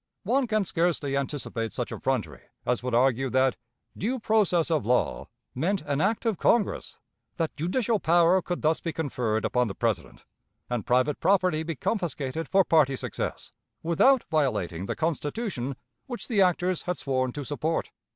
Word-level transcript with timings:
One 0.23 0.47
can 0.47 0.65
scarcely 0.65 1.15
anticipate 1.15 1.73
such 1.73 1.91
effrontery 1.91 2.41
as 2.65 2.81
would 2.81 2.95
argue 2.95 3.29
that 3.29 3.55
"due 3.95 4.17
process 4.17 4.71
of 4.71 4.83
law" 4.83 5.27
meant 5.53 5.83
an 5.83 6.01
act 6.01 6.25
of 6.25 6.39
Congress, 6.39 6.97
that 7.37 7.55
judicial 7.55 7.99
power 7.99 8.41
could 8.41 8.63
thus 8.63 8.79
be 8.81 8.93
conferred 8.93 9.45
upon 9.45 9.67
the 9.67 9.75
President, 9.75 10.25
and 10.71 10.87
private 10.87 11.19
property 11.19 11.61
be 11.61 11.75
confiscated 11.75 12.49
for 12.49 12.63
party 12.63 12.95
success, 12.95 13.51
without 13.83 14.23
violating 14.31 14.87
the 14.87 14.95
Constitution 14.95 15.75
which 16.07 16.27
the 16.27 16.41
actors 16.41 16.81
had 16.81 16.97
sworn 16.97 17.31
to 17.33 17.43
support. 17.43 17.91